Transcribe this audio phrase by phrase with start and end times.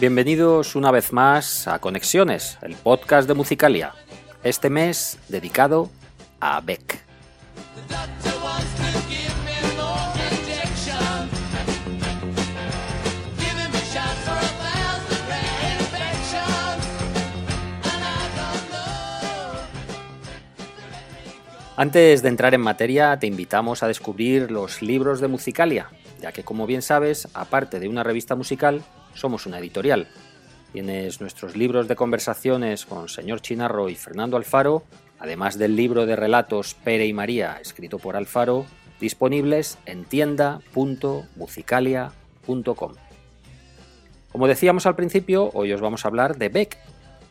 [0.00, 3.94] Bienvenidos una vez más a Conexiones, el podcast de Musicalia.
[4.44, 5.90] Este mes dedicado
[6.38, 7.02] a Beck.
[21.76, 26.44] Antes de entrar en materia, te invitamos a descubrir los libros de Musicalia, ya que
[26.44, 28.84] como bien sabes, aparte de una revista musical,
[29.18, 30.06] somos una editorial.
[30.72, 34.84] Tienes nuestros libros de conversaciones con señor Chinarro y Fernando Alfaro,
[35.18, 38.66] además del libro de relatos Pere y María, escrito por Alfaro,
[39.00, 42.92] disponibles en tienda.musicalia.com.
[44.30, 46.76] Como decíamos al principio, hoy os vamos a hablar de Beck.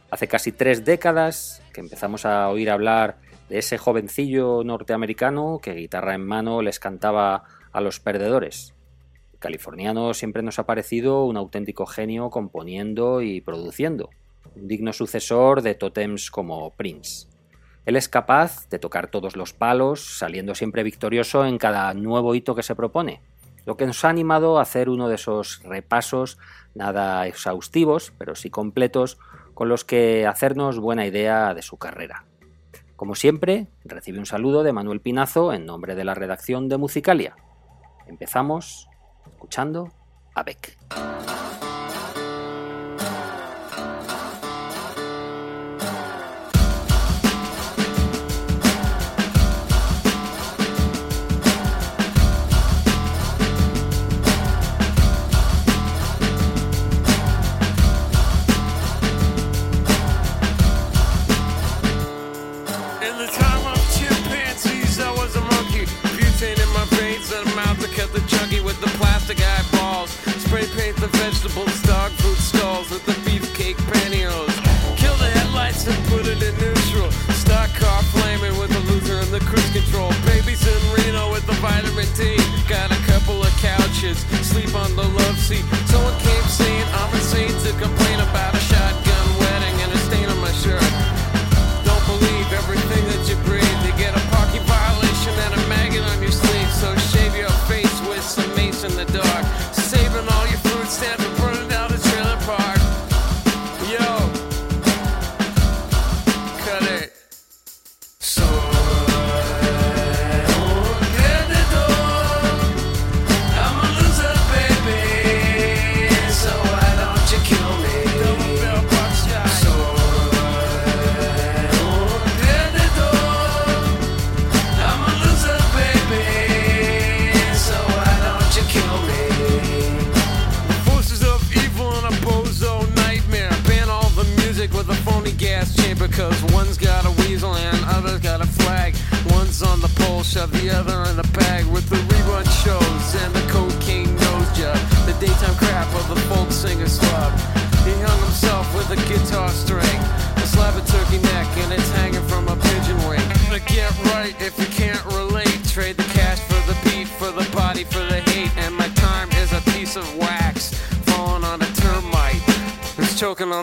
[0.09, 3.17] Hace casi tres décadas que empezamos a oír hablar
[3.49, 8.73] de ese jovencillo norteamericano que guitarra en mano les cantaba a los perdedores
[9.39, 14.09] californiano siempre nos ha parecido un auténtico genio componiendo y produciendo,
[14.55, 17.27] un digno sucesor de tótems como Prince.
[17.85, 22.53] Él es capaz de tocar todos los palos, saliendo siempre victorioso en cada nuevo hito
[22.53, 23.21] que se propone,
[23.65, 26.37] lo que nos ha animado a hacer uno de esos repasos
[26.73, 29.17] nada exhaustivos, pero sí completos,
[29.53, 32.25] con los que hacernos buena idea de su carrera.
[32.95, 37.35] Como siempre, recibe un saludo de Manuel Pinazo en nombre de la redacción de Musicalia.
[38.07, 38.86] Empezamos
[39.37, 39.91] escuchando
[71.11, 73.26] the vegetable stock food stalls at the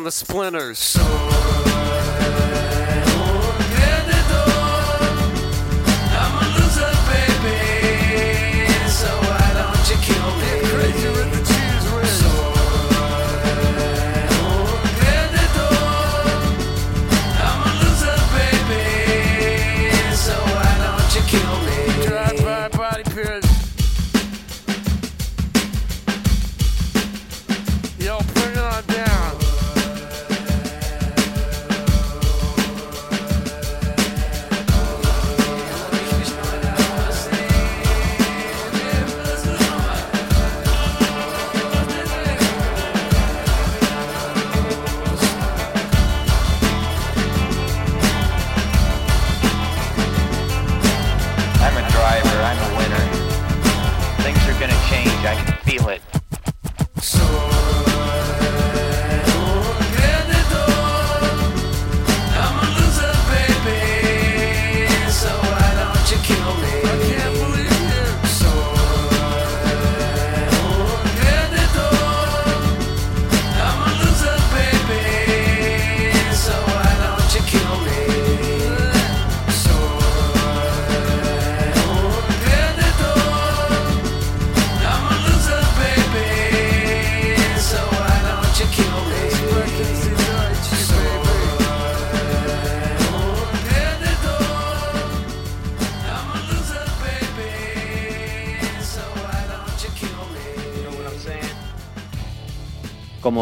[0.05, 1.04] the splinters.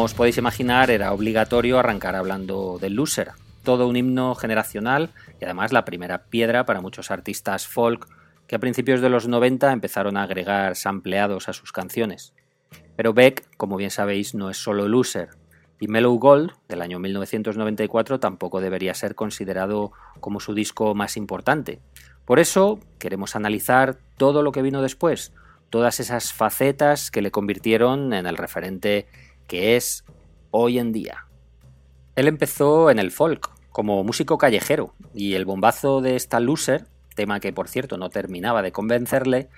[0.03, 3.31] Os podéis imaginar, era obligatorio arrancar hablando del loser,
[3.63, 8.07] todo un himno generacional y además la primera piedra para muchos artistas folk
[8.45, 12.33] que a principios de los 90 empezaron a agregar sampleados a sus canciones.
[12.97, 15.29] Pero Beck, como bien sabéis, no es solo loser,
[15.79, 21.79] y Mellow Gold, del año 1994, tampoco debería ser considerado como su disco más importante.
[22.25, 25.33] Por eso queremos analizar todo lo que vino después,
[25.69, 29.07] todas esas facetas que le convirtieron en el referente
[29.47, 30.03] que es
[30.51, 31.25] hoy en día.
[32.15, 36.85] Él empezó en el folk, como músico callejero, y el bombazo de esta loser,
[37.15, 39.49] tema que por cierto no terminaba de convencerle,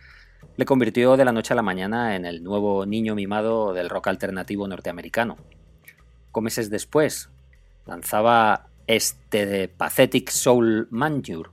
[0.58, 4.08] le convirtió de la noche a la mañana en el nuevo niño mimado del rock
[4.08, 5.38] alternativo norteamericano.
[6.32, 7.30] Con meses después,
[7.86, 11.50] lanzaba este de Pathetic Soul Manure,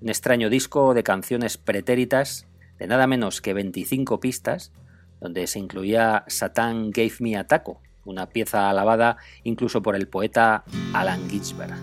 [0.00, 2.46] un extraño disco de canciones pretéritas
[2.78, 4.72] de nada menos que 25 pistas,
[5.20, 10.64] donde se incluía Satan Gave Me a Taco, una pieza alabada incluso por el poeta
[10.92, 11.76] Alan Ginsberg.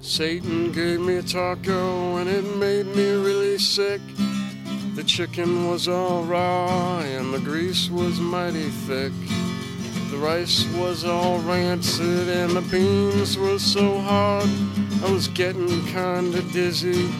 [0.00, 4.00] Satan gave me a taco and it made me really sick.
[4.94, 9.12] The chicken was all raw and the grease was mighty thick.
[10.10, 14.48] The rice was all rancid and the beans were so hard.
[15.04, 17.10] I was getting kinda dizzy,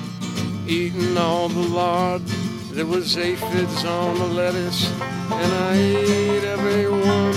[0.68, 2.22] eating all the lard.
[2.78, 7.34] There was aphids on the lettuce, and I ate every one.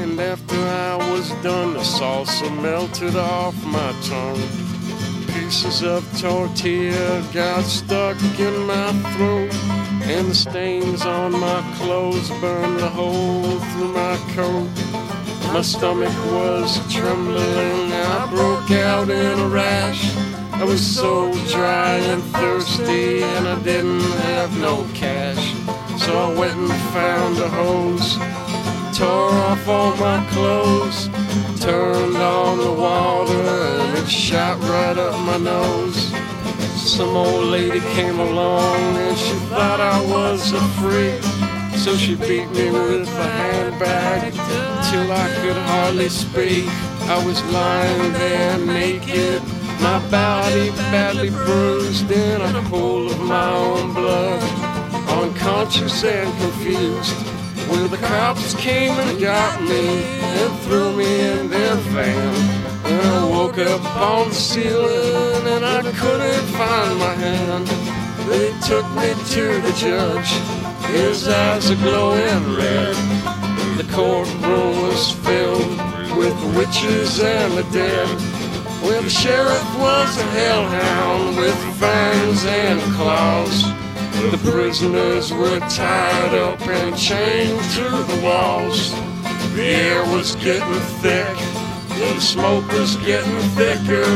[0.00, 4.42] And after I was done, the salsa melted off my tongue.
[5.28, 9.54] Pieces of tortilla got stuck in my throat,
[10.02, 14.68] and the stains on my clothes burned a hole through my coat.
[15.52, 20.25] My stomach was trembling, I broke out in a rash.
[20.58, 25.52] I was so dry and thirsty, and I didn't have no cash.
[26.02, 28.16] So I went and found a hose,
[28.96, 31.08] tore off all my clothes,
[31.60, 36.10] turned on the water, and it shot right up my nose.
[36.74, 41.22] Some old lady came along, and she thought I was a freak.
[41.76, 44.32] So she beat me with a handbag
[44.88, 46.64] till I could hardly speak.
[47.08, 49.42] I was lying there naked
[49.86, 54.42] my body badly bruised in a pool of my own blood,
[55.22, 57.16] unconscious and confused.
[57.68, 59.86] Well, the cops came and got me
[60.38, 62.34] and threw me in their van.
[62.90, 67.66] And I woke up on the ceiling and I couldn't find my hand.
[68.30, 70.30] They took me to the judge,
[70.96, 72.96] his eyes are glowing red.
[73.80, 75.74] The courtroom was filled
[76.18, 78.35] with witches and the dead.
[78.86, 83.64] Well, the sheriff was a hellhound with fangs and claws.
[84.30, 88.92] The prisoners were tied up and chained to the walls.
[89.56, 91.36] The air was getting thick,
[91.98, 94.06] the smoke was getting thicker.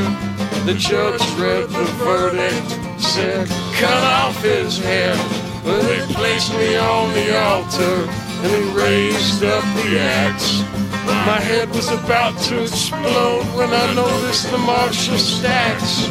[0.64, 5.18] The judge read the verdict, said, cut off his head.
[5.64, 10.62] Well, they placed me on the altar and he raised up the axe.
[11.06, 16.08] My head was about to explode when I noticed the Marshall stacks.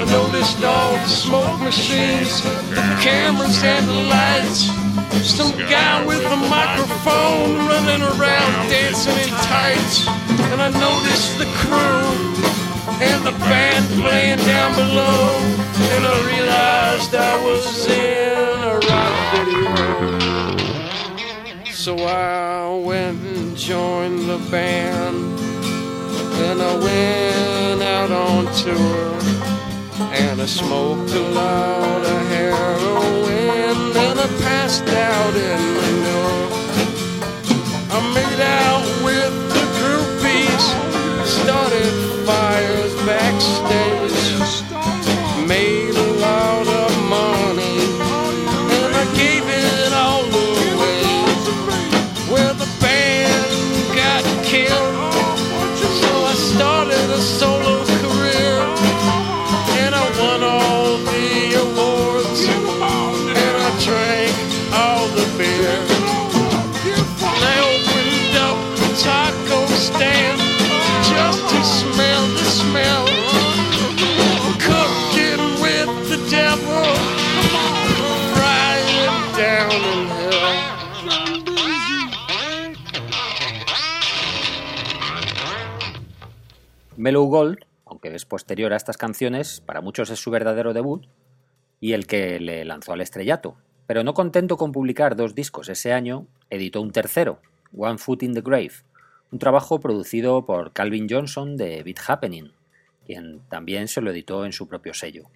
[0.00, 4.70] I noticed all the smoke machines, the cameras and the lights.
[5.26, 10.06] Some guy with a microphone running around dancing in tights.
[10.52, 12.08] And I noticed the crew
[13.00, 15.36] and the band playing down below.
[15.94, 19.70] And I realized I was in a rock video.
[21.72, 25.38] So I went joined the band.
[26.38, 29.12] Then I went out on tour.
[30.18, 33.96] And I smoked a lot of heroin.
[34.06, 36.48] And I passed out in manure.
[37.92, 40.64] I made out with the groupies.
[41.26, 41.92] Started
[42.24, 44.50] fires backstage.
[45.46, 45.79] Made
[87.00, 91.06] Mellow Gold, aunque es posterior a estas canciones, para muchos es su verdadero debut
[91.80, 93.56] y el que le lanzó al estrellato.
[93.86, 97.40] Pero no contento con publicar dos discos ese año, editó un tercero,
[97.74, 98.72] One Foot in the Grave,
[99.32, 102.52] un trabajo producido por Calvin Johnson de Beat Happening,
[103.06, 105.30] quien también se lo editó en su propio sello.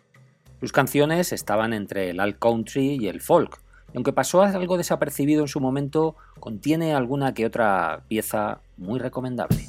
[0.61, 3.59] Sus canciones estaban entre el alt country y el folk,
[3.95, 9.65] y aunque pasó algo desapercibido en su momento, contiene alguna que otra pieza muy recomendable.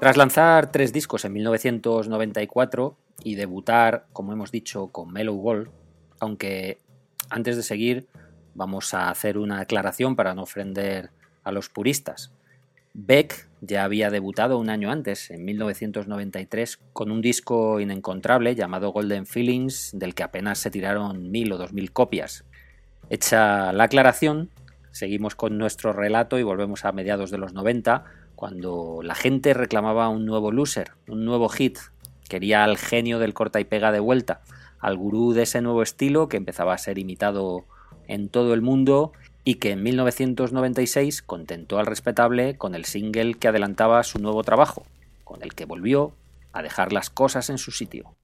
[0.00, 5.70] Tras lanzar tres discos en 1994 y debutar, como hemos dicho, con Mellow Ball,
[6.20, 6.78] aunque
[7.30, 8.06] antes de seguir
[8.54, 11.10] vamos a hacer una aclaración para no ofender
[11.42, 12.32] a los puristas.
[12.94, 19.26] Beck ya había debutado un año antes, en 1993, con un disco inencontrable llamado Golden
[19.26, 22.44] Feelings, del que apenas se tiraron mil o dos mil copias.
[23.10, 24.50] Hecha la aclaración,
[24.92, 28.04] seguimos con nuestro relato y volvemos a mediados de los 90,
[28.38, 31.76] cuando la gente reclamaba un nuevo loser, un nuevo hit,
[32.28, 34.42] quería al genio del corta y pega de vuelta,
[34.78, 37.64] al gurú de ese nuevo estilo que empezaba a ser imitado
[38.06, 39.10] en todo el mundo
[39.42, 44.86] y que en 1996 contentó al respetable con el single que adelantaba su nuevo trabajo,
[45.24, 46.12] con el que volvió
[46.52, 48.14] a dejar las cosas en su sitio.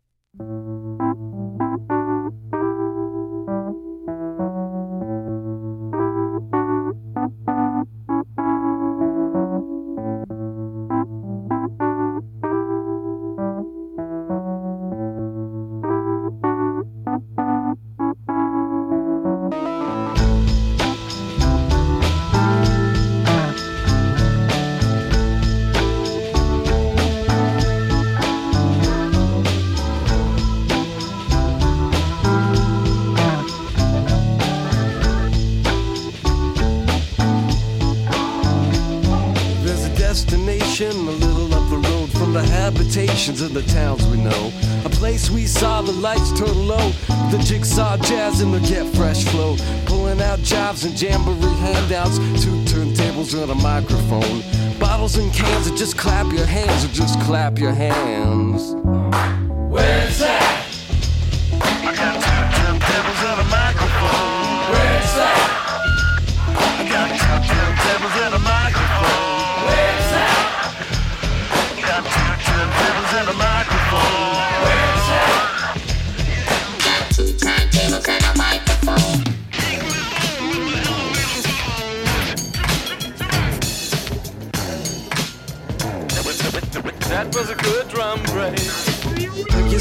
[43.55, 44.53] The towns we know.
[44.85, 46.91] A place we saw the lights turn low.
[47.31, 49.57] The jigsaw jazz and the get fresh flow.
[49.87, 52.19] Pulling out jobs and jamboree handouts.
[52.43, 54.43] Two turntables and a microphone.
[54.81, 58.84] Bottles and cans and just clap your hands or just clap your hands.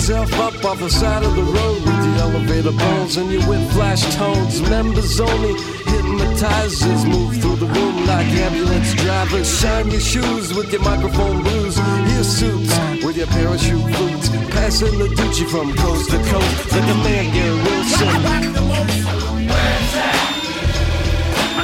[0.07, 3.65] Yourself up off the side of the road with the elevator bones and your whip
[3.71, 4.61] flash tones.
[4.69, 5.53] Members only
[5.85, 9.47] hypnotizers move through the room like ambulance drivers.
[9.61, 11.77] Shine your shoes with your microphone blues.
[11.77, 14.27] Your suits with your your parachute boots.
[14.51, 18.07] Passing the Gucci from coast to coast like a man Gary Wilson.
[19.47, 20.19] Where's that?
[21.55, 21.63] I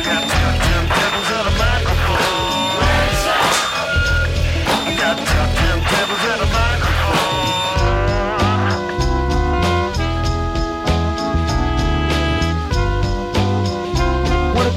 [5.02, 6.49] got top ten pebbles and a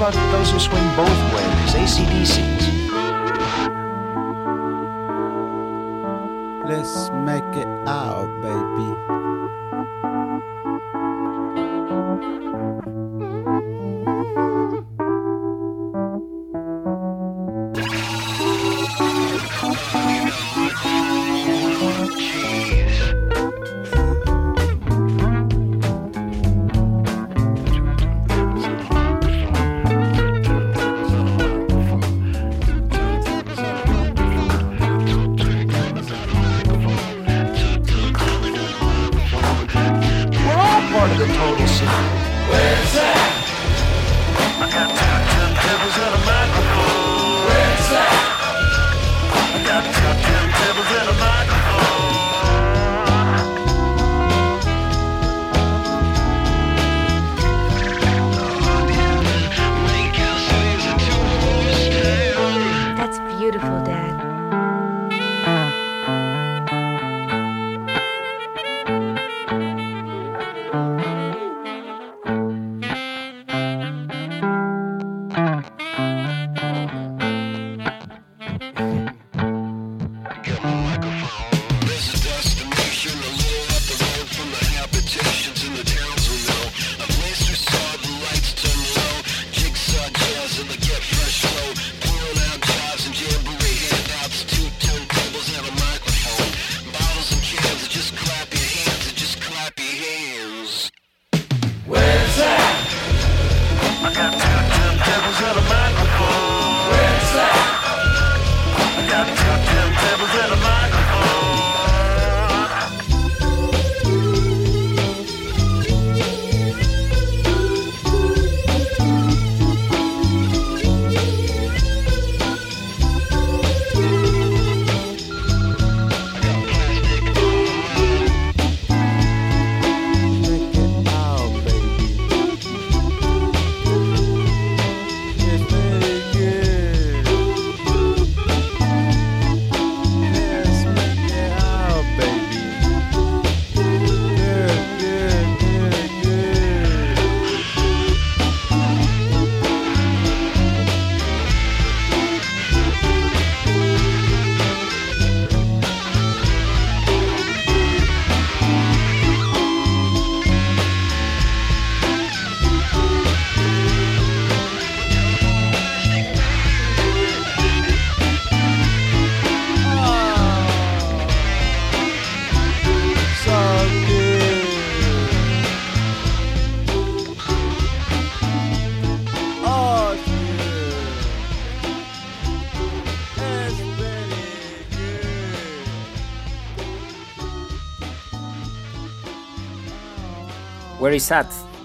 [0.03, 2.63] about those who swing both ways, ACDCs?
[6.67, 9.13] Let's make it out, baby.
[41.85, 43.19] Where's that?
[44.59, 46.72] I got ten pebbles and a microphone.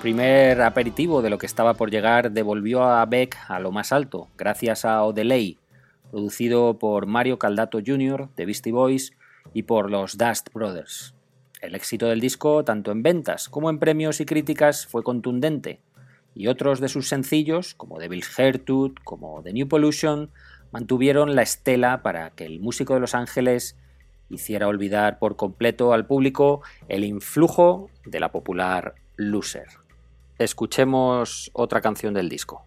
[0.01, 4.29] Primer aperitivo de lo que estaba por llegar, devolvió a Beck a lo más alto,
[4.39, 5.59] gracias a Odelay,
[6.11, 8.31] producido por Mario Caldato Jr.
[8.37, 9.13] de Beastie Boys
[9.53, 11.15] y por los Dust Brothers.
[11.61, 15.83] El éxito del disco, tanto en ventas como en premios y críticas, fue contundente,
[16.35, 20.31] y otros de sus sencillos, como Devil's Hairtooth, como The New Pollution,
[20.73, 23.77] mantuvieron la estela para que el músico de Los Ángeles
[24.31, 29.67] hiciera olvidar por completo al público el influjo de la popular Loser.
[30.39, 32.67] Escuchemos otra canción del disco.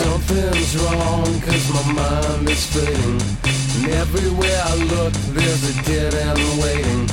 [0.00, 3.20] Something's wrong cause my mind is fading
[3.76, 7.06] And everywhere I look there's a dead end waiting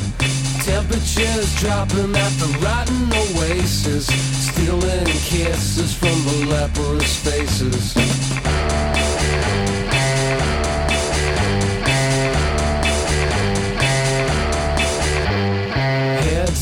[0.63, 7.93] Temperatures dropping at the rotten oasis Stealing kisses from the leprous faces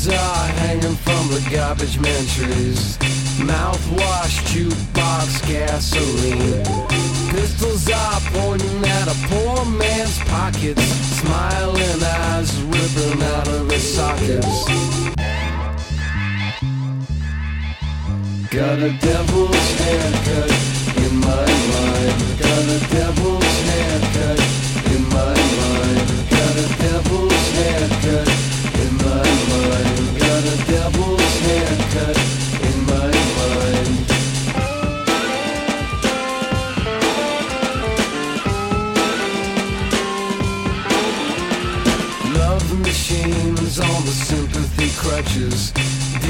[0.07, 2.97] Heads hanging from the garbage man trees.
[3.39, 6.63] Mouthwash, jukebox, gasoline.
[7.31, 10.81] Pistols are pointing at a poor man's pockets.
[11.19, 14.65] Smiling eyes ripping out of his sockets.
[18.49, 20.51] Got a devil's haircut
[21.03, 22.39] in my mind.
[22.39, 24.39] Got a devil's haircut
[24.95, 25.66] in my mind.
[45.23, 45.73] Sympathy.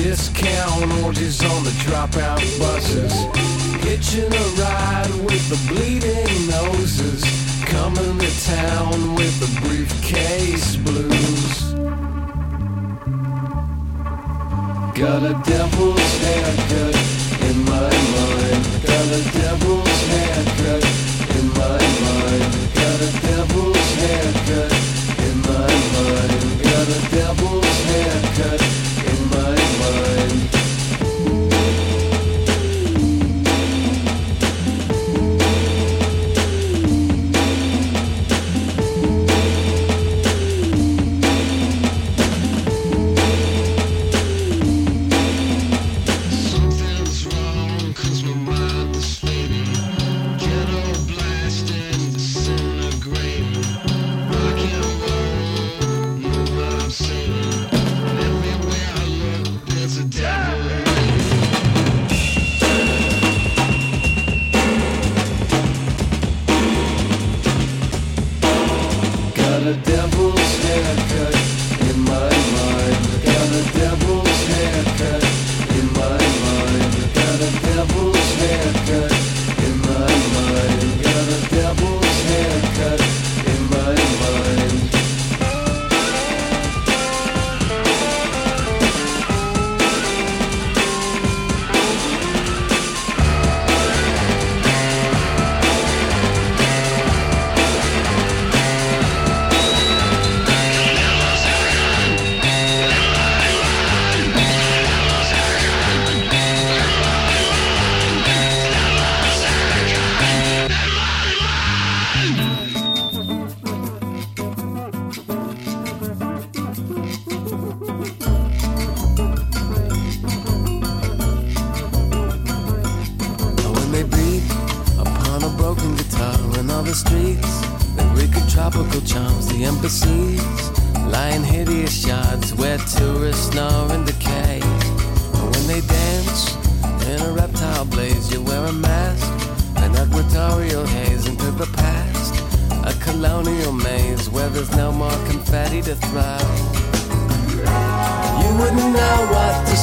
[0.03, 3.13] Discount orgies on the dropout buses.
[3.83, 7.23] Hitching a ride with the bleeding noses.
[7.65, 11.73] Coming to town with the briefcase blues.
[14.93, 16.95] Got a devil's haircut
[17.49, 18.63] in my mind.
[18.85, 20.83] Got a devil's haircut
[21.37, 22.76] in my mind.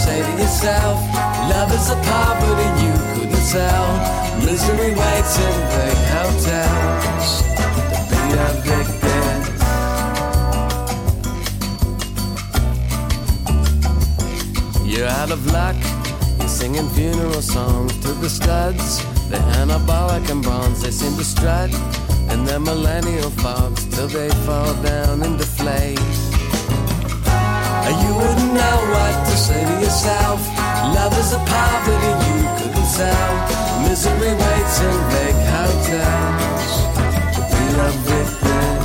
[0.05, 0.97] Say to yourself.
[1.53, 3.87] Love is a poverty you couldn't sell.
[4.45, 9.41] Misery waits in big hotels to be evicted.
[14.91, 15.79] You're out of luck.
[16.39, 18.87] You're singing funeral songs to the studs.
[19.31, 20.83] They're anabolic and bronze.
[20.83, 21.73] They seem to strut
[22.33, 26.24] in their millennial fogs till they fall down and deflate.
[27.85, 30.41] You wouldn't know what to say to yourself.
[30.97, 33.33] Love is a poverty you couldn't sell.
[33.83, 36.71] Misery waits in big hotels
[37.35, 38.79] to be evicted.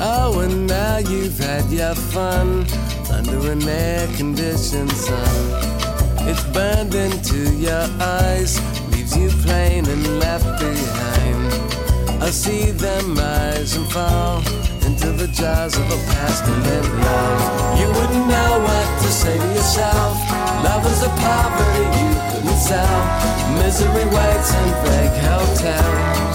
[0.00, 2.64] Oh, and now you've had your fun
[3.12, 5.36] under an air-conditioned sun.
[6.28, 8.60] It's burned into your eyes,
[8.92, 11.49] leaves you plain and left behind.
[12.30, 14.38] I see them rise and fall
[14.86, 17.80] into the jaws of a past and then love.
[17.80, 20.14] You wouldn't know what to say to yourself.
[20.62, 23.00] Love is a poverty you couldn't sell.
[23.58, 26.29] Misery waits in fake hotels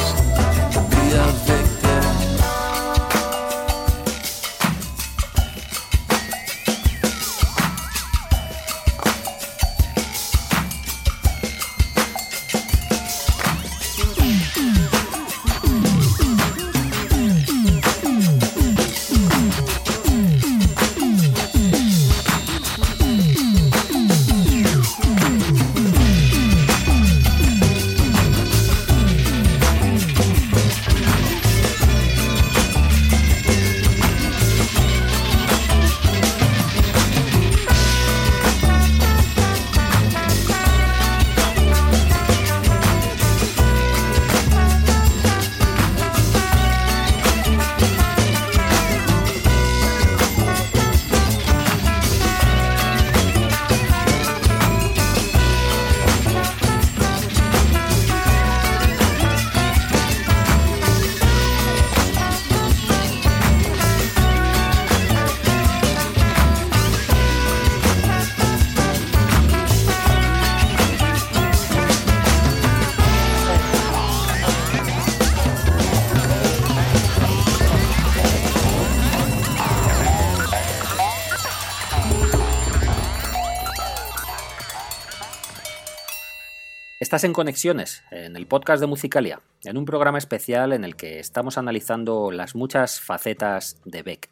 [86.98, 91.20] Estás en Conexiones, en el podcast de Musicalia, en un programa especial en el que
[91.20, 94.30] estamos analizando las muchas facetas de Beck.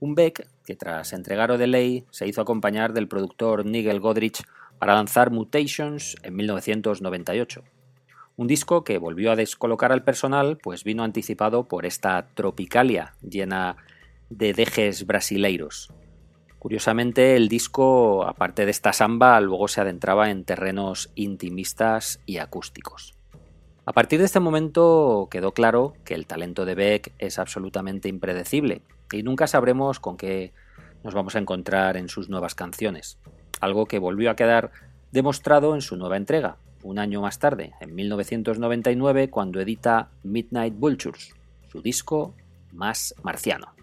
[0.00, 4.42] Un Beck que tras entregar Odelay se hizo acompañar del productor Nigel Godrich
[4.80, 7.62] para lanzar Mutations en 1998.
[8.36, 13.76] Un disco que volvió a descolocar al personal, pues vino anticipado por esta tropicalia llena
[14.30, 15.92] de dejes brasileiros.
[16.60, 23.14] Curiosamente, el disco, aparte de esta samba, luego se adentraba en terrenos intimistas y acústicos.
[23.86, 28.82] A partir de este momento quedó claro que el talento de Beck es absolutamente impredecible
[29.10, 30.52] y nunca sabremos con qué
[31.02, 33.18] nos vamos a encontrar en sus nuevas canciones,
[33.62, 34.70] algo que volvió a quedar
[35.12, 41.34] demostrado en su nueva entrega, un año más tarde, en 1999, cuando edita Midnight Vultures,
[41.72, 42.34] su disco
[42.70, 43.79] más marciano.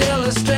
[0.00, 0.53] Illustrated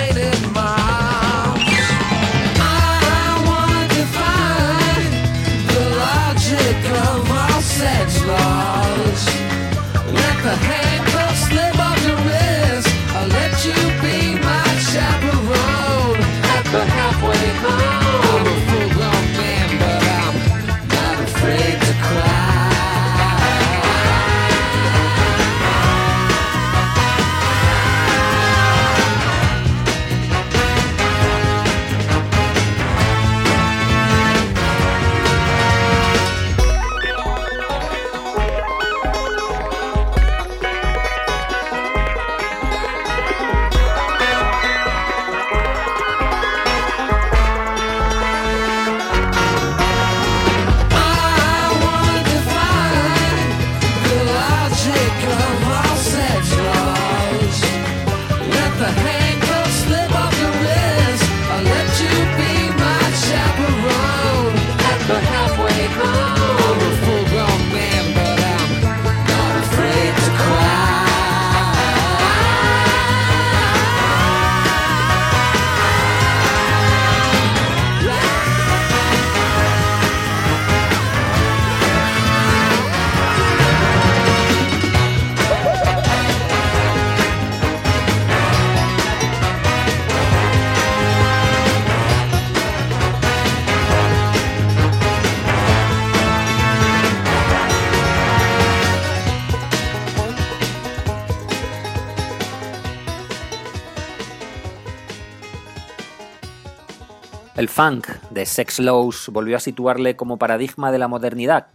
[107.76, 111.66] funk de Sex Lows volvió a situarle como paradigma de la modernidad.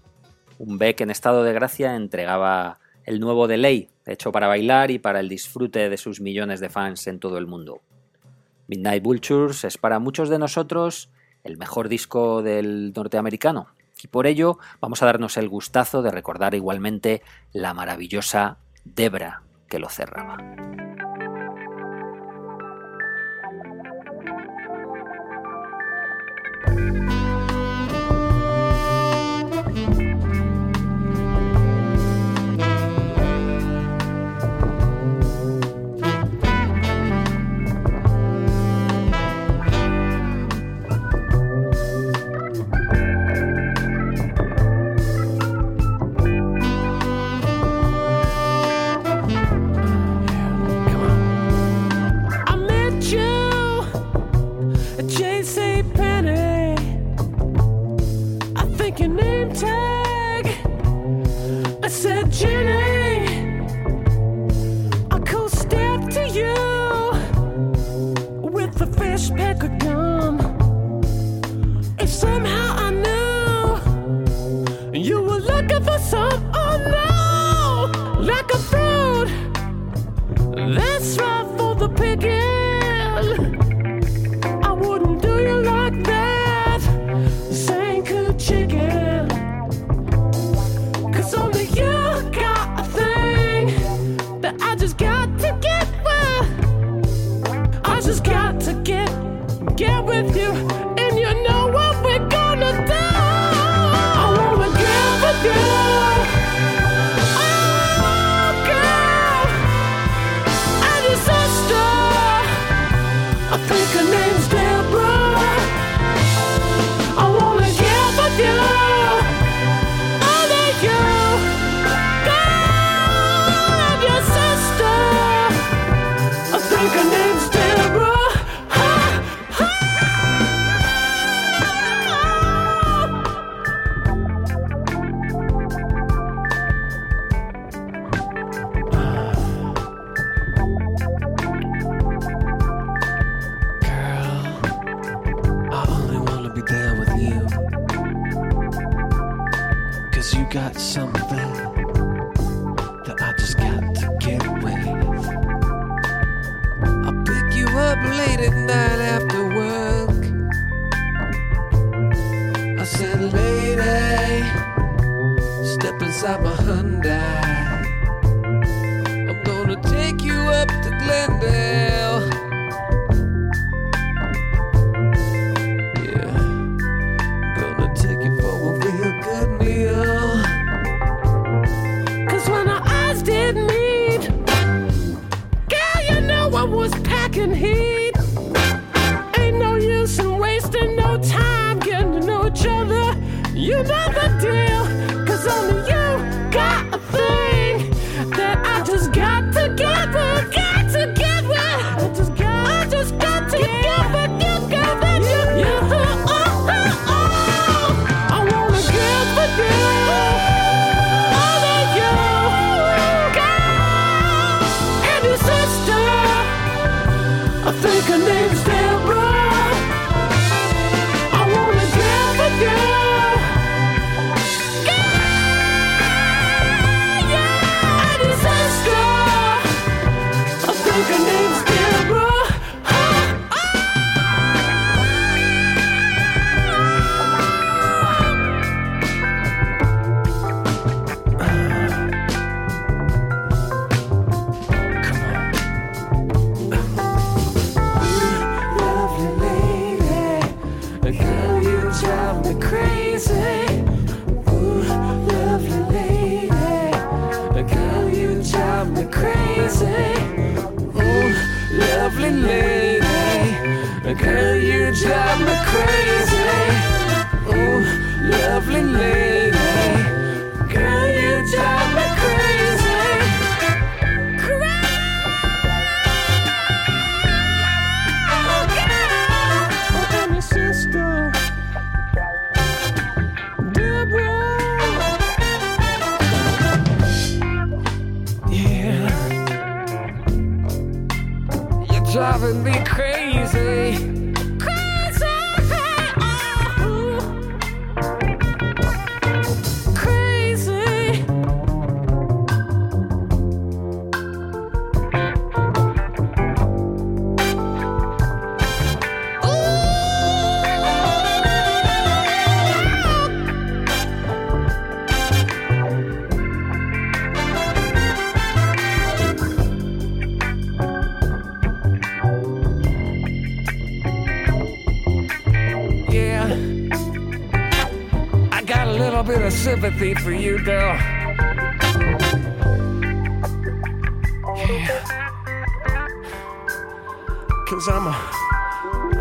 [0.58, 5.20] Un Beck en estado de gracia entregaba el nuevo delay, hecho para bailar y para
[5.20, 7.82] el disfrute de sus millones de fans en todo el mundo.
[8.66, 11.12] Midnight Vultures es para muchos de nosotros
[11.44, 13.68] el mejor disco del norteamericano,
[14.02, 17.22] y por ello vamos a darnos el gustazo de recordar igualmente
[17.54, 20.40] la maravillosa Debra que lo cerraba.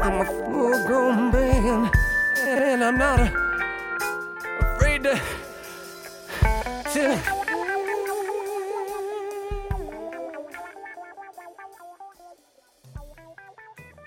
[0.03, 1.91] I'm a, full grown man,
[2.47, 3.21] and I'm not
[4.61, 5.19] afraid to.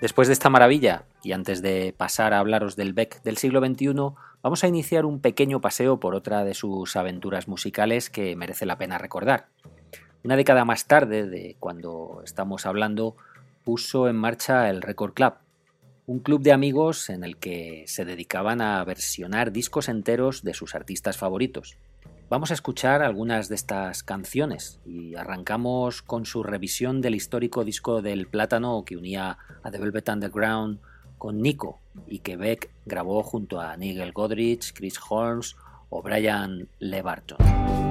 [0.00, 4.14] Después de esta maravilla, y antes de pasar a hablaros del Beck del siglo XXI,
[4.44, 8.76] vamos a iniciar un pequeño paseo por otra de sus aventuras musicales que merece la
[8.76, 9.48] pena recordar.
[10.22, 13.16] Una década más tarde de cuando estamos hablando,
[13.64, 15.32] puso en marcha el Record Club,
[16.06, 20.74] un club de amigos en el que se dedicaban a versionar discos enteros de sus
[20.74, 21.78] artistas favoritos.
[22.28, 28.02] Vamos a escuchar algunas de estas canciones y arrancamos con su revisión del histórico disco
[28.02, 30.80] del plátano que unía a The Velvet Underground
[31.16, 35.56] con Nico, y que Beck grabó junto a Nigel Godrich, Chris Holmes
[35.90, 37.83] o Brian LeBarton.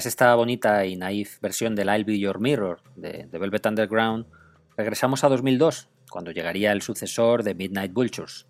[0.00, 4.24] Tras esta bonita y naif versión del I'll Be Your Mirror de, de Velvet Underground,
[4.74, 8.46] regresamos a 2002, cuando llegaría el sucesor de Midnight Vultures.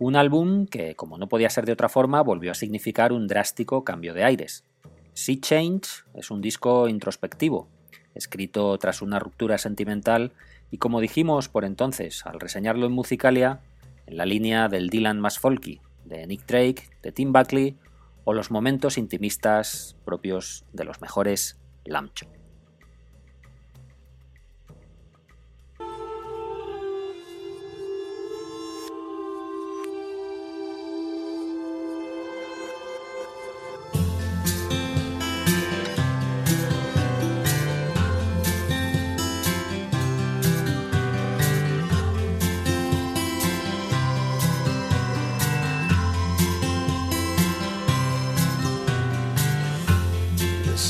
[0.00, 3.84] Un álbum que, como no podía ser de otra forma, volvió a significar un drástico
[3.84, 4.64] cambio de aires.
[5.12, 7.68] Sea Change es un disco introspectivo,
[8.16, 10.32] escrito tras una ruptura sentimental
[10.72, 13.60] y, como dijimos por entonces al reseñarlo en Musicalia,
[14.06, 17.76] en la línea del Dylan más folky, de Nick Drake, de Tim Buckley
[18.24, 22.41] o los momentos intimistas propios de los mejores Lamcho.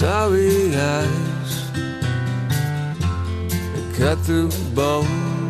[0.03, 1.71] Sorry eyes
[3.73, 5.49] that cut through bone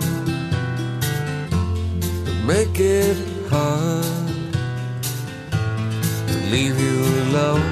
[2.25, 3.17] that make it
[3.49, 4.05] hard
[6.29, 7.65] to leave you alone.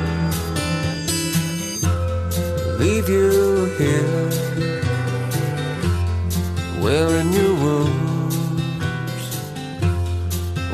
[2.79, 4.31] Leave you here,
[6.81, 8.37] wearing your wounds,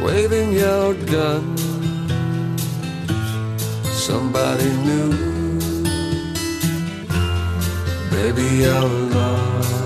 [0.05, 1.57] waving your gun.
[3.91, 5.36] Somebody new.
[8.17, 9.85] Baby, you're lost.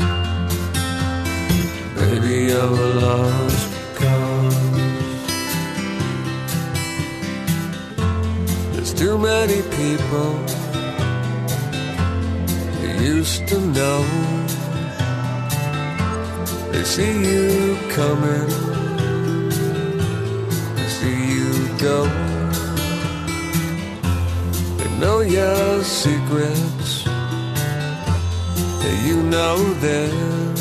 [1.97, 4.55] Baby, you're lost because
[8.73, 10.31] there's too many people
[12.81, 14.01] you used to know.
[16.71, 18.49] They see you coming,
[20.77, 22.22] they see you go.
[25.23, 27.07] Your secrets,
[29.07, 30.61] you know theirs.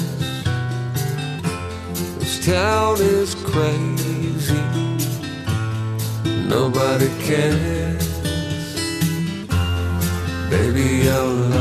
[2.19, 4.61] This town is crazy,
[6.47, 8.07] nobody cares.
[10.49, 11.60] Baby, you're lost.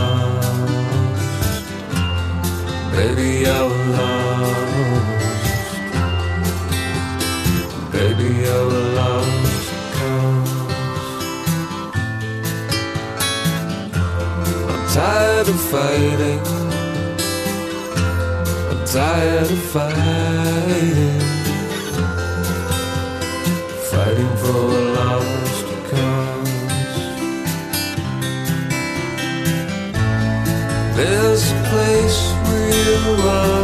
[15.80, 16.40] Fighting.
[18.70, 21.20] I'm tired of fighting.
[23.90, 26.96] Fighting for a lost cause.
[30.96, 33.00] There's a place where you
[33.36, 33.59] are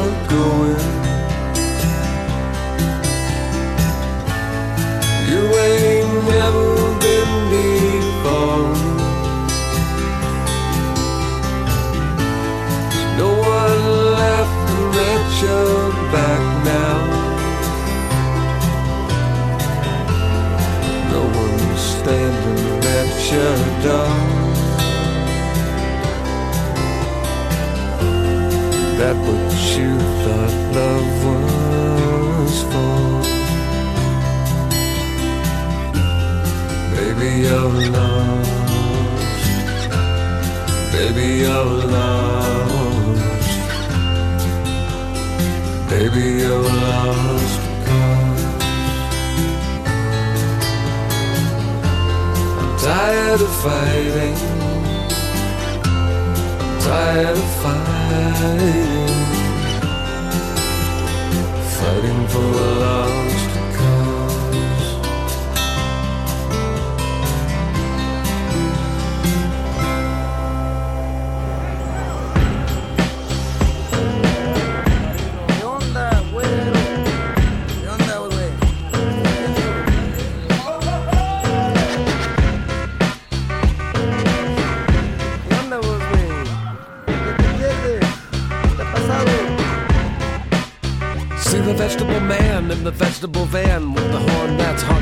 [30.77, 32.99] love was for.
[36.95, 38.51] Baby, you're lost.
[40.93, 43.51] Baby, you're lost.
[45.91, 47.61] Baby, you're lost.
[52.61, 54.37] I'm tired of fighting.
[55.85, 59.16] I'm tired of fighting.
[62.29, 63.36] full of love.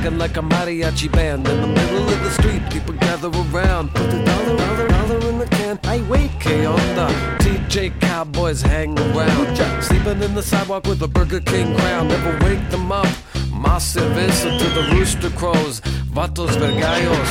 [0.04, 1.48] Honking like a mariachi band.
[1.48, 3.94] In the middle of the street, people gather around.
[3.94, 5.78] Put the dollar, dollar, dollar in the can.
[5.84, 7.06] I wait, K on the
[7.40, 9.56] TJ Cowboys hang around.
[9.82, 12.08] Sleeping in the sidewalk with a Burger King crown.
[12.08, 13.08] Never wake them up.
[13.50, 15.80] Más cerveza to the rooster crows.
[16.12, 17.30] Vatos vergallos.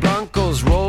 [0.00, 0.81] Blancos roll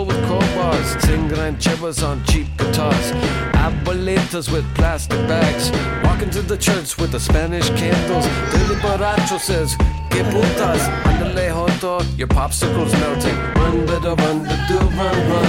[0.84, 3.11] with crowbars, sing rancheras on cheap guitars.
[3.53, 5.71] Abuelitas with plastic bags,
[6.03, 8.25] walking to the church with the Spanish candles.
[8.51, 9.75] Daily Baracho says,
[10.09, 13.36] Que putas, andale joto, your popsicle's melting.
[13.55, 15.47] Run, better run, do run, run.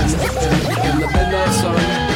[0.00, 2.15] In the, in in the midnight sun.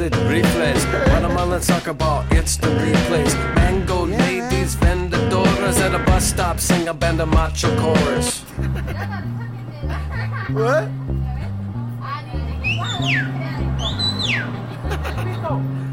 [0.00, 0.84] Loaded reflex.
[1.10, 2.22] Watermelon soccer ball,
[2.56, 3.34] the replays.
[3.54, 8.44] Mango ladies, vendedoras at a bus stop, sing a band of macho chorus.
[10.50, 10.90] What?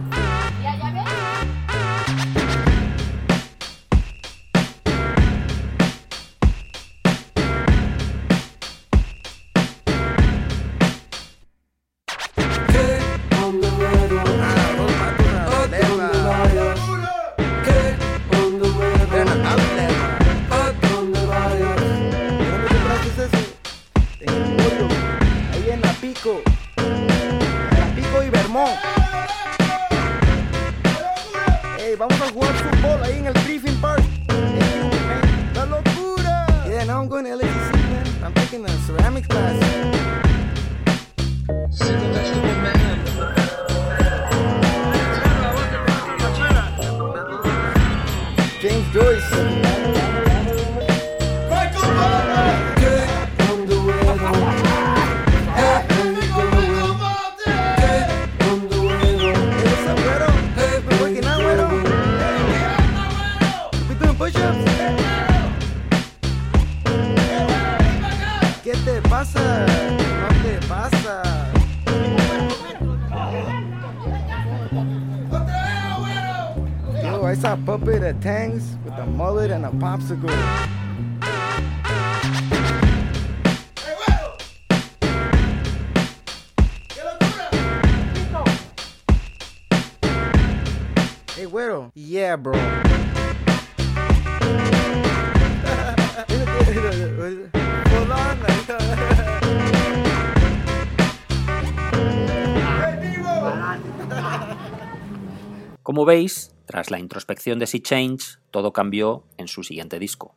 [105.88, 110.36] Como veis, tras la introspección de Sea Change, todo cambió en su siguiente disco.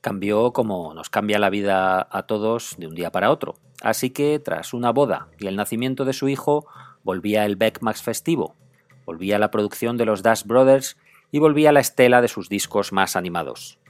[0.00, 3.56] Cambió como nos cambia la vida a todos de un día para otro.
[3.82, 6.68] Así que, tras una boda y el nacimiento de su hijo,
[7.02, 8.54] volvía el Beck Max festivo,
[9.04, 10.96] volvía la producción de los Dash Brothers
[11.32, 13.80] y volvía la estela de sus discos más animados.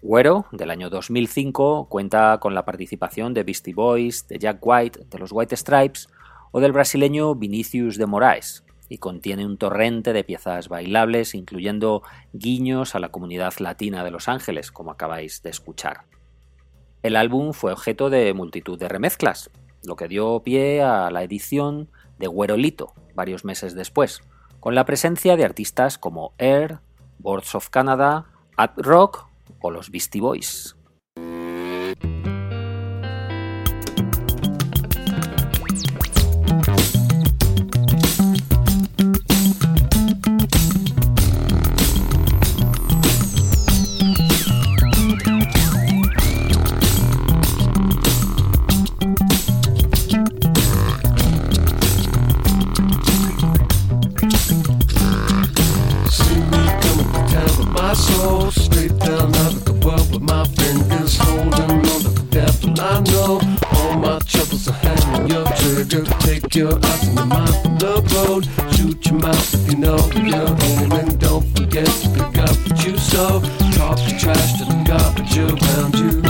[0.00, 5.18] Güero, del año 2005, cuenta con la participación de Beastie Boys, de Jack White, de
[5.18, 6.06] los White Stripes
[6.52, 12.94] o del brasileño Vinicius de Moraes, y contiene un torrente de piezas bailables, incluyendo guiños
[12.94, 16.06] a la comunidad latina de Los Ángeles, como acabáis de escuchar.
[17.02, 19.48] El álbum fue objeto de multitud de remezclas,
[19.84, 21.88] lo que dio pie a la edición
[22.18, 24.22] de Güerolito, varios meses después,
[24.58, 26.80] con la presencia de artistas como Air,
[27.20, 28.26] Boards of Canada,
[28.56, 29.28] Ad Rock
[29.60, 30.76] o los Beastie Boys.
[65.90, 66.78] Take and your
[67.26, 68.46] mind from the road.
[68.76, 71.18] Shoot your mouth if you know you're aiming.
[71.18, 73.40] Don't forget to pick up what you sow.
[73.72, 76.29] Talk the trash to the garbage around you.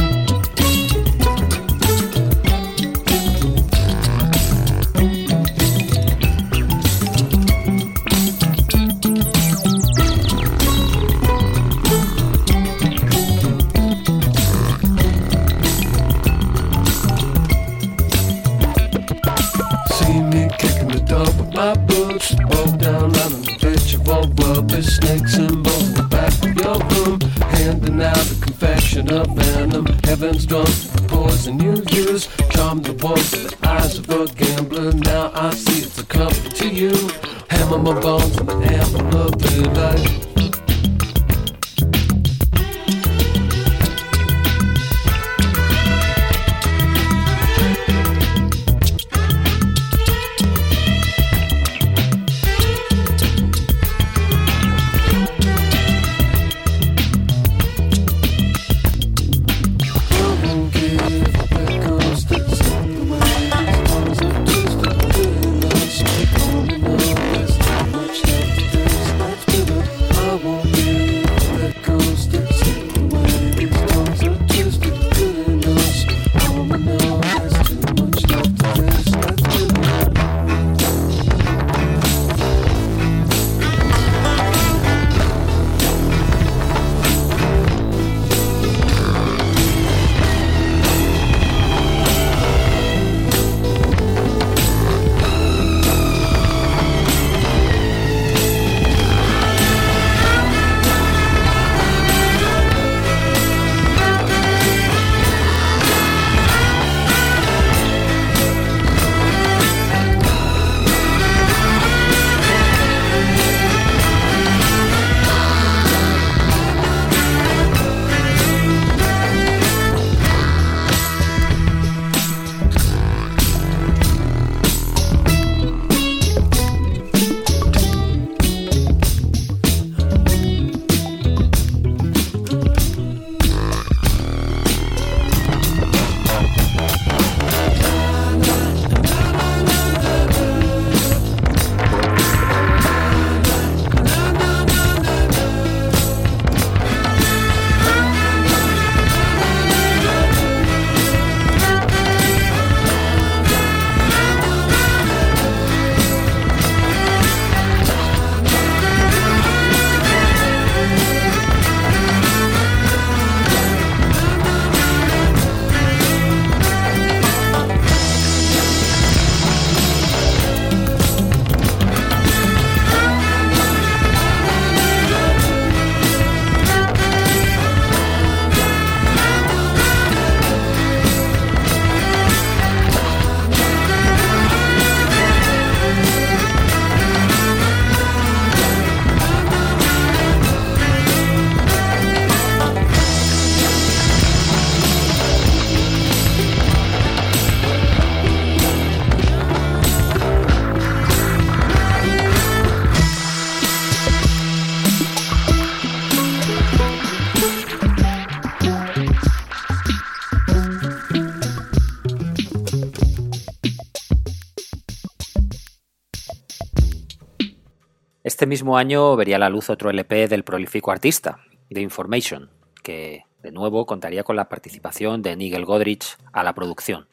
[218.23, 221.39] Este mismo año vería la luz otro LP del prolífico artista,
[221.71, 222.51] The Information,
[222.83, 227.09] que de nuevo contaría con la participación de Nigel Godrich a la producción.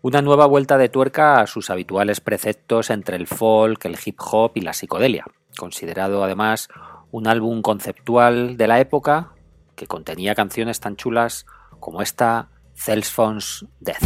[0.00, 4.52] Una nueva vuelta de tuerca a sus habituales preceptos entre el folk, el hip hop
[4.54, 5.24] y la psicodelia,
[5.56, 6.68] considerado además
[7.10, 9.32] un álbum conceptual de la época
[9.74, 11.46] que contenía canciones tan chulas
[11.80, 14.04] como esta Cell's Phone's Death.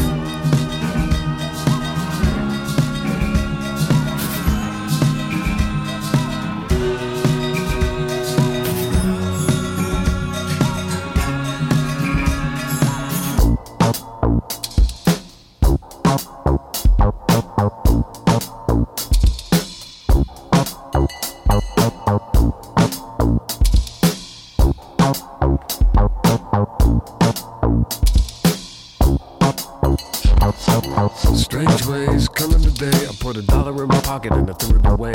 [31.14, 33.06] Strange ways coming today.
[33.06, 35.12] I put a dollar in my pocket and I threw it away.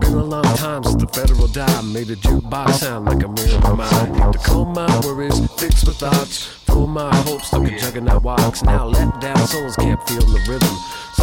[0.00, 3.76] Been a long time since the federal dime made a jukebox sound like a of
[3.76, 4.32] mine.
[4.32, 8.62] To calm my worries, fix my thoughts, fill my hopes like a juggernaut walks.
[8.62, 10.76] Now let down souls can't feel the rhythm.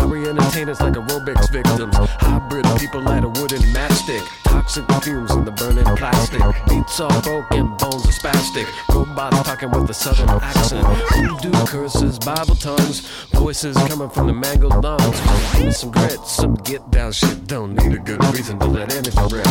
[0.04, 1.96] Sorry entertainers like aerobics victims.
[2.20, 4.22] Hybrid people light a wooden matchstick.
[4.44, 6.42] Toxic fumes in the burning plastic.
[6.68, 8.68] Beats are broken, bones are spastic.
[8.94, 10.86] Robots talking with a southern accent.
[11.14, 13.08] Voodoo curses, Bible tongues.
[13.32, 15.22] Voices coming from the mangled lungs.
[15.58, 17.48] Me some grit, some get down shit.
[17.48, 19.48] Don't need a good reason to let anything rip.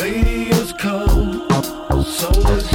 [0.00, 2.68] Radio's cold, soul is.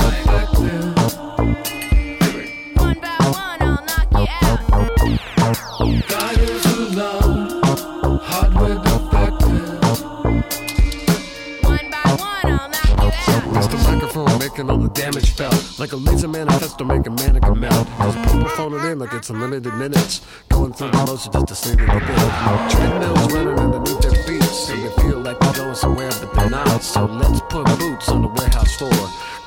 [14.64, 15.80] Making all the damage felt.
[15.80, 17.88] Like a laser manifesto making mannequin melt.
[17.97, 20.22] Cause people phone it in like it's unlimited minutes.
[20.49, 22.70] Going through the motion just to sing it again.
[22.70, 24.43] Treadmills running underneath their feet.
[24.43, 26.84] So you feel like they're going somewhere, but they're not.
[26.84, 28.91] So let's put boots on the warehouse floor.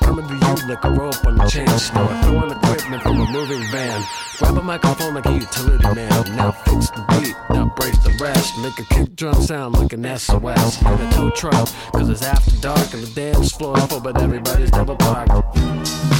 [0.07, 2.07] Coming to you like a rope on a chain store.
[2.23, 4.01] Throwing equipment from a moving van.
[4.37, 6.35] Grab a microphone like a utility man.
[6.37, 8.57] Now fix the beat, now brace the rest.
[8.59, 10.81] Make a kick drum sound like an SOS.
[10.81, 14.71] In a tow truck, cause it's after dark and the dance floor full, but everybody's
[14.71, 16.16] double parked.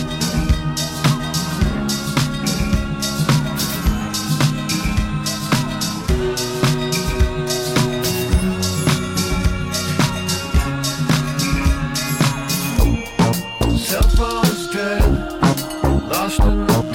[16.27, 16.86] lost and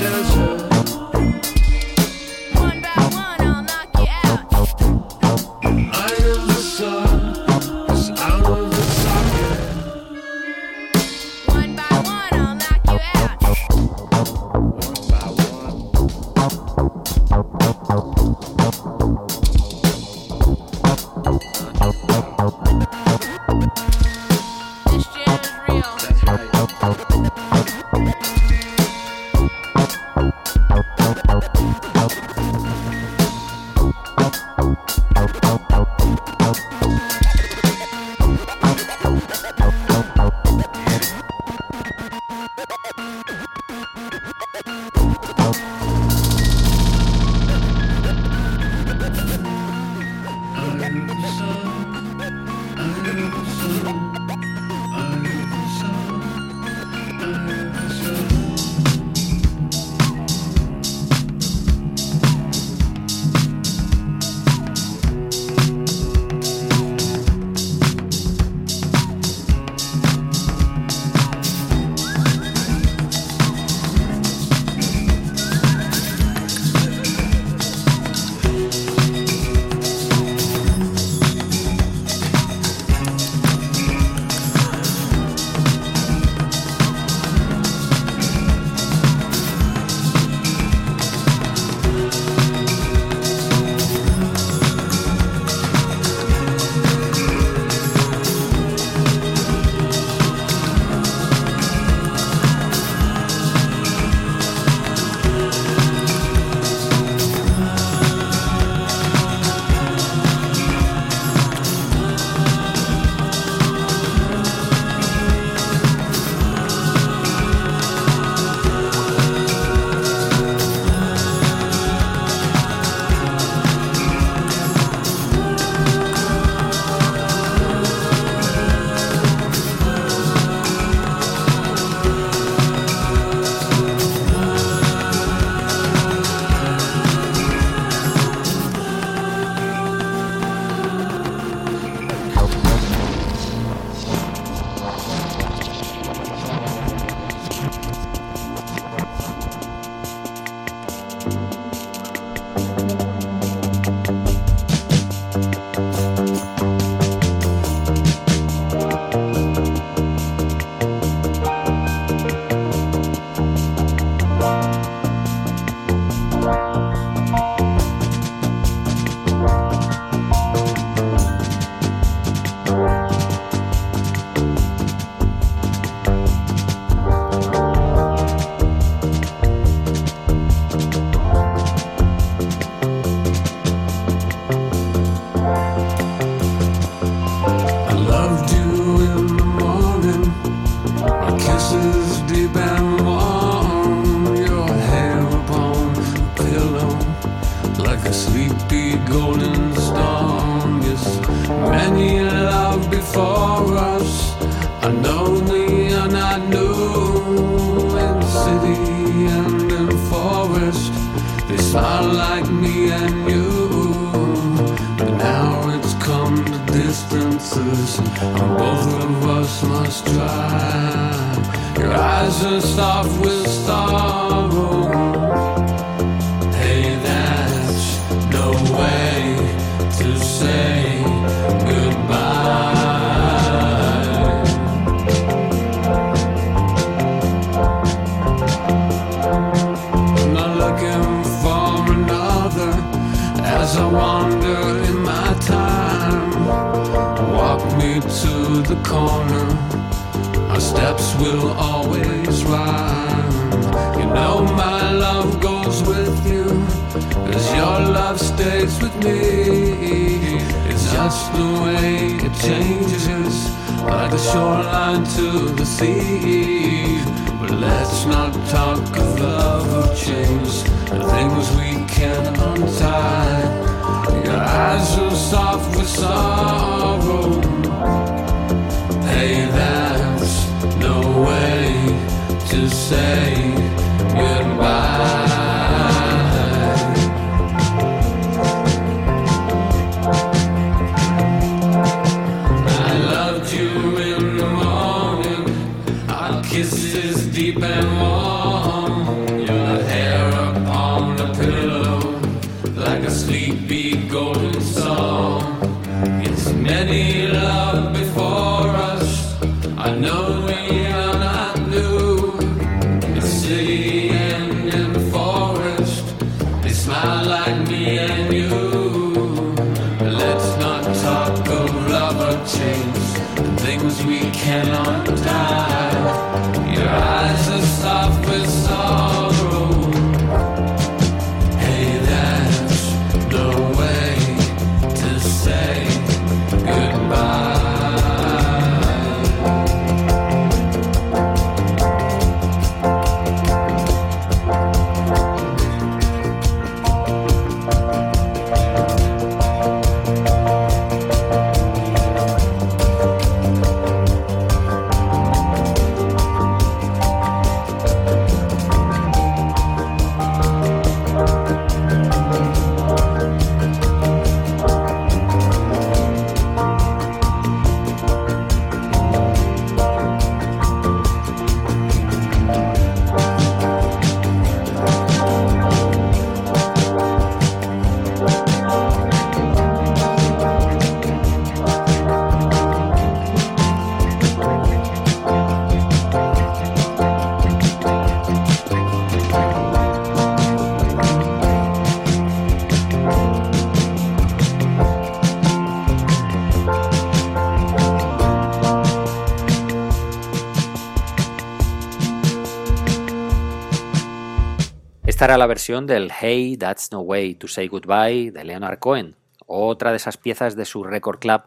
[405.23, 409.15] Esta era la versión del Hey, That's No Way to Say Goodbye de Leonard Cohen,
[409.47, 411.43] otra de esas piezas de su Record Club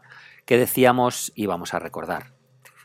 [0.46, 2.32] que decíamos íbamos a recordar.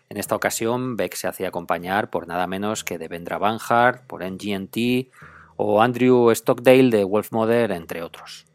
[0.10, 4.22] En esta ocasión, Beck se hacía acompañar por nada menos que de Vendra Banhart, por
[4.22, 5.14] MGMT
[5.56, 8.46] o Andrew Stockdale de Wolf Mother, entre otros.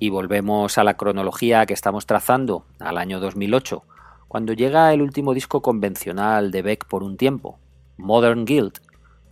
[0.00, 3.84] Y volvemos a la cronología que estamos trazando, al año 2008,
[4.26, 7.60] cuando llega el último disco convencional de Beck por un tiempo,
[7.98, 8.80] Modern Guild,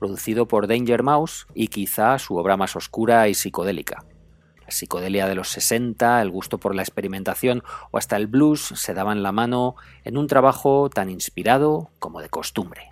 [0.01, 4.05] producido por Danger Mouse y quizá su obra más oscura y psicodélica.
[4.64, 8.94] La psicodelia de los 60, el gusto por la experimentación o hasta el blues se
[8.94, 12.90] daban la mano en un trabajo tan inspirado como de costumbre.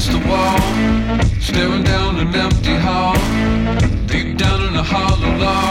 [0.00, 0.58] Against the wall,
[1.40, 3.14] staring down an empty hall.
[4.06, 5.69] Deep down in a hollow log,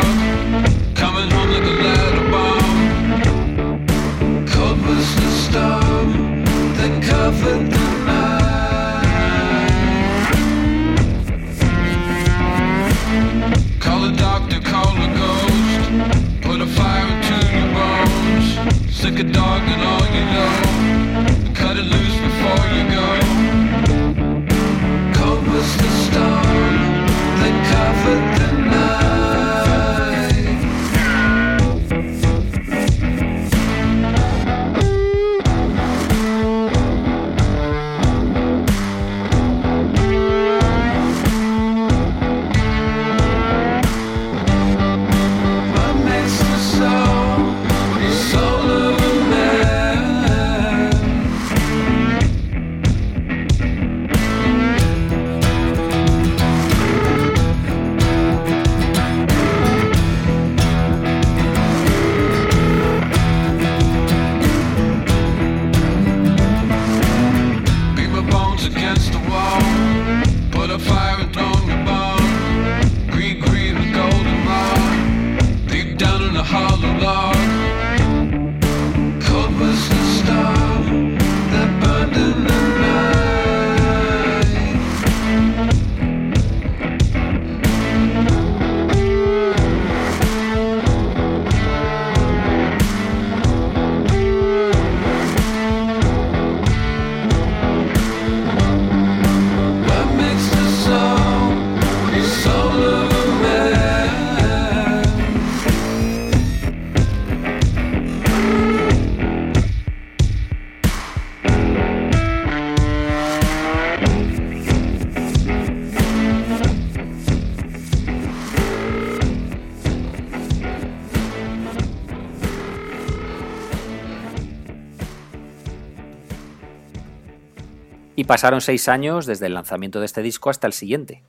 [128.30, 131.24] pasaron seis años desde el lanzamiento de este disco hasta el siguiente.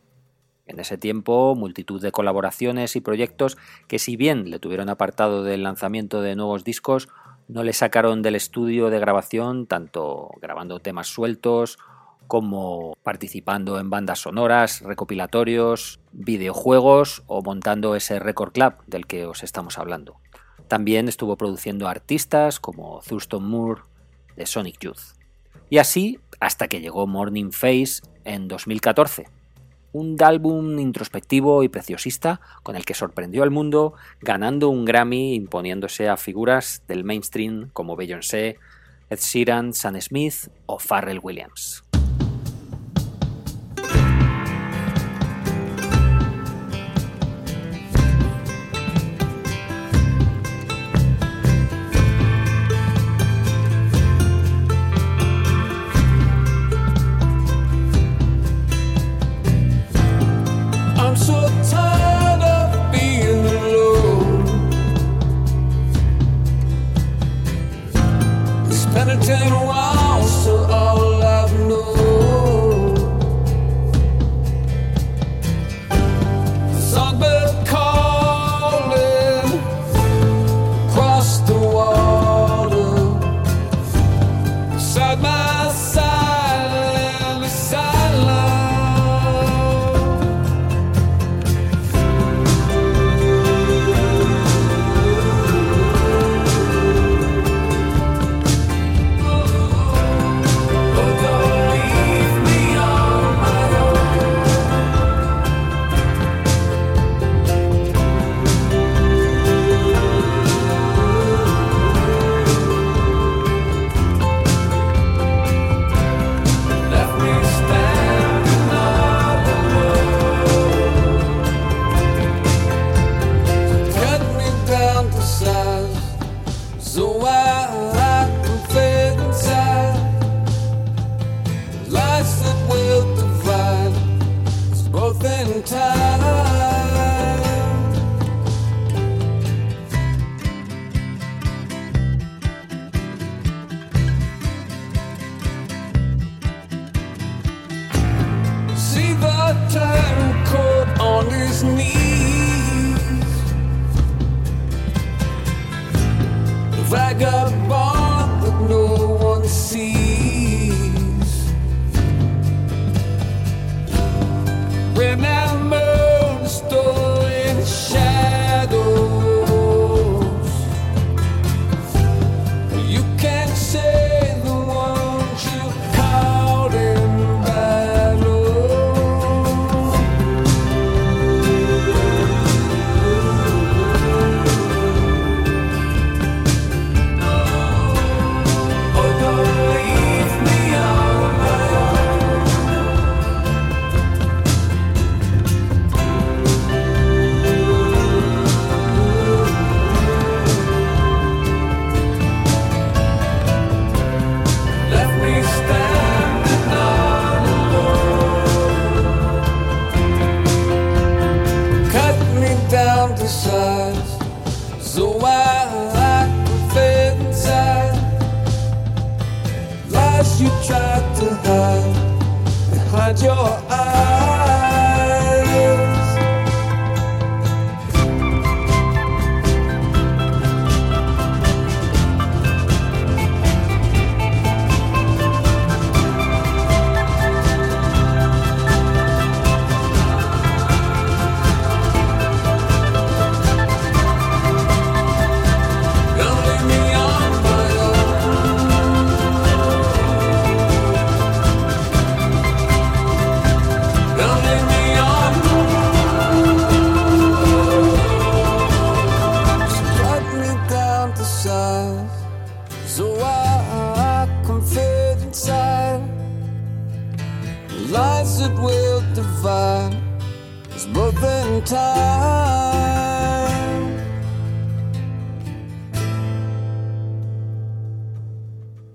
[0.66, 3.57] En ese tiempo, multitud de colaboraciones y proyectos
[3.88, 7.09] que si bien le tuvieron apartado del lanzamiento de nuevos discos,
[7.48, 11.78] no le sacaron del estudio de grabación tanto grabando temas sueltos
[12.26, 19.42] como participando en bandas sonoras, recopilatorios, videojuegos o montando ese Record Club del que os
[19.42, 20.16] estamos hablando.
[20.68, 23.80] También estuvo produciendo artistas como Thurston Moore
[24.36, 25.18] de Sonic Youth.
[25.70, 29.26] Y así hasta que llegó Morning Face en 2014.
[29.93, 36.09] Un álbum introspectivo y preciosista con el que sorprendió al mundo ganando un Grammy imponiéndose
[36.09, 38.57] a figuras del mainstream como Beyoncé,
[39.11, 41.82] Ed Sheeran, Sam Smith o Pharrell Williams.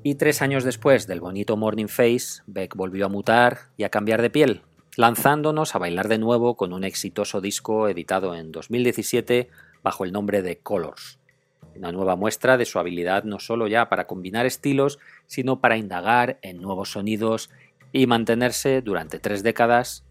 [0.07, 4.21] Y tres años después del bonito Morning Face, Beck volvió a mutar y a cambiar
[4.21, 4.61] de piel,
[4.97, 9.49] lanzándonos a bailar de nuevo con un exitoso disco editado en 2017
[9.81, 11.17] bajo el nombre de Colors.
[11.75, 16.37] Una nueva muestra de su habilidad no solo ya para combinar estilos, sino para indagar
[16.43, 17.49] en nuevos sonidos
[17.91, 20.05] y mantenerse durante tres décadas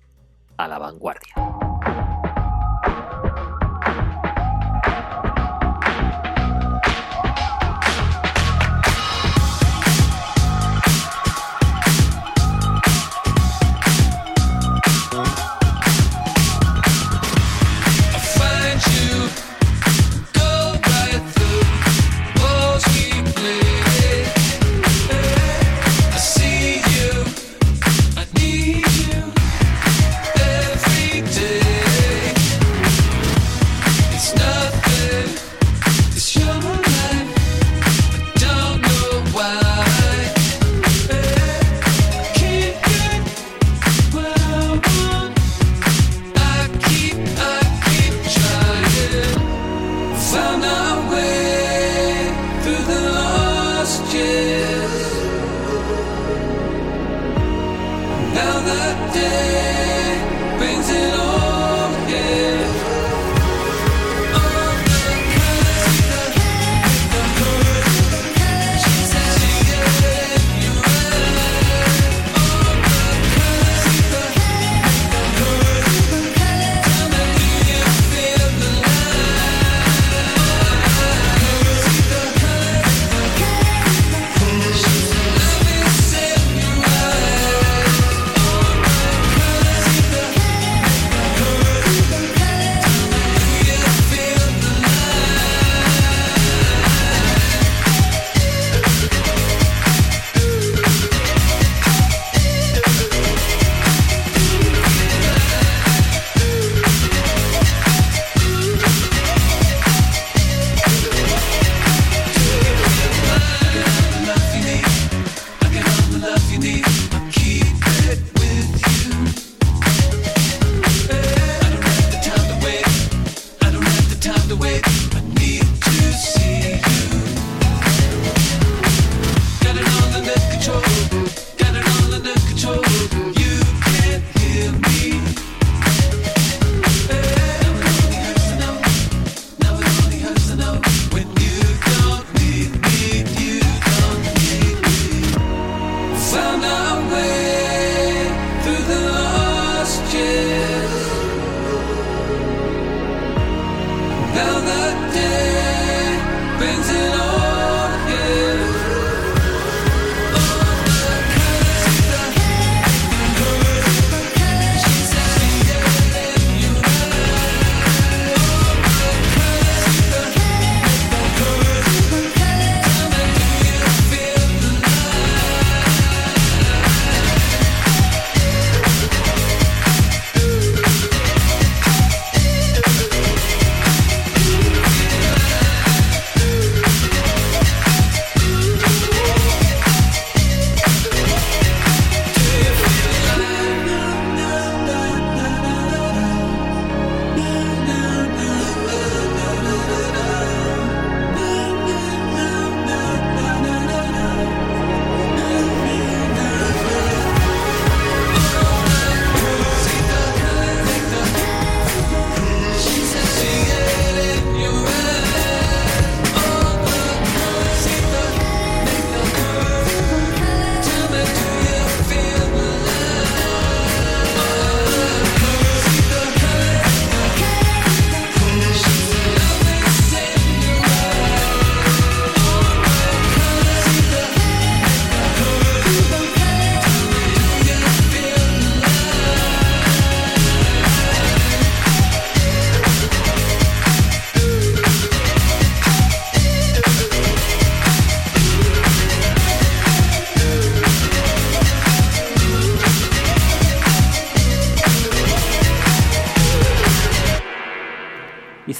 [0.57, 1.64] a la vanguardia.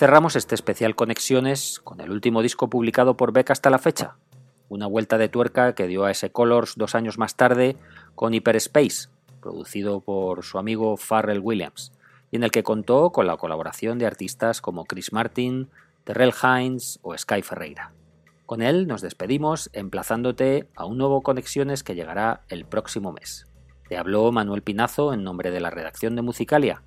[0.05, 4.19] Cerramos este especial Conexiones con el último disco publicado por Beck hasta la fecha,
[4.69, 7.79] una vuelta de tuerca que dio a ese Colors dos años más tarde
[8.15, 9.09] con Hyperspace,
[9.41, 11.91] producido por su amigo Farrell Williams,
[12.31, 15.71] y en el que contó con la colaboración de artistas como Chris Martin,
[16.05, 17.93] Terrell Hines o Sky Ferreira.
[18.45, 23.47] Con él nos despedimos emplazándote a un nuevo Conexiones que llegará el próximo mes.
[23.89, 26.83] Te habló Manuel Pinazo en nombre de la redacción de Musicalia.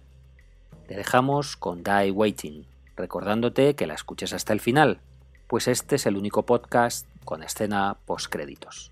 [0.88, 2.67] Te dejamos con Die Waiting,
[2.98, 5.00] recordándote que la escuches hasta el final,
[5.48, 8.92] pues este es el único podcast con escena postcréditos.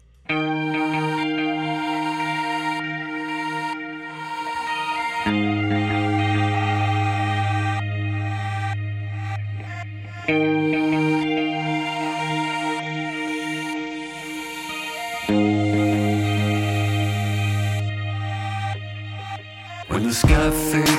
[19.87, 20.94] When